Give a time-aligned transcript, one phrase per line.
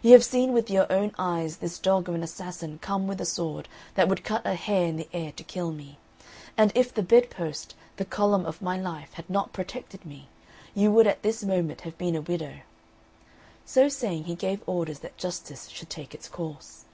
[0.00, 3.26] You have seen with your own eyes this dog of an assassin come with a
[3.26, 5.98] sword that would cut a hair in the air to kill me;
[6.56, 10.28] and if the bedpost (the column of my life) had not protected me,
[10.74, 12.60] you would at this moment have been a widow."
[13.66, 16.86] So saying, he gave orders that justice should take its course.